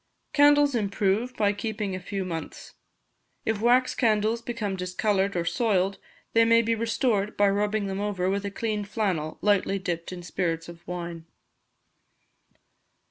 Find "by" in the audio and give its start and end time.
1.35-1.53, 7.37-7.47